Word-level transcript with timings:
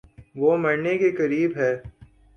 وہ 0.35 0.55
مرنے 0.57 0.97
کے 0.97 1.11
قریب 1.11 1.57
ہے 1.57 1.71